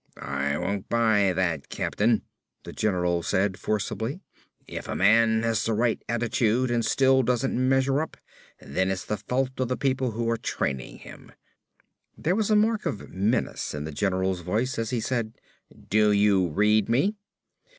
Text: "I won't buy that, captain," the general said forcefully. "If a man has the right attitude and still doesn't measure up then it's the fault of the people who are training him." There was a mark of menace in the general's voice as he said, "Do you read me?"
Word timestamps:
"I 0.17 0.57
won't 0.57 0.89
buy 0.89 1.31
that, 1.31 1.69
captain," 1.69 2.23
the 2.63 2.73
general 2.73 3.21
said 3.21 3.59
forcefully. 3.59 4.19
"If 4.65 4.87
a 4.87 4.95
man 4.95 5.43
has 5.43 5.63
the 5.63 5.75
right 5.75 6.03
attitude 6.09 6.71
and 6.71 6.83
still 6.83 7.21
doesn't 7.21 7.69
measure 7.69 8.01
up 8.01 8.17
then 8.59 8.89
it's 8.89 9.05
the 9.05 9.17
fault 9.17 9.59
of 9.59 9.67
the 9.67 9.77
people 9.77 10.09
who 10.13 10.27
are 10.31 10.37
training 10.37 10.97
him." 10.97 11.31
There 12.17 12.35
was 12.35 12.49
a 12.49 12.55
mark 12.55 12.87
of 12.87 13.11
menace 13.11 13.75
in 13.75 13.83
the 13.83 13.91
general's 13.91 14.39
voice 14.41 14.79
as 14.79 14.89
he 14.89 15.01
said, 15.01 15.35
"Do 15.91 16.11
you 16.11 16.47
read 16.47 16.89
me?" 16.89 17.15